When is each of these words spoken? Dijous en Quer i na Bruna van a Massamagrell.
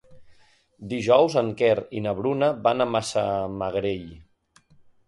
Dijous 0.93 1.35
en 1.43 1.51
Quer 1.61 1.75
i 1.99 2.03
na 2.09 2.15
Bruna 2.23 2.51
van 2.69 2.81
a 2.81 2.89
Massamagrell. 2.95 4.15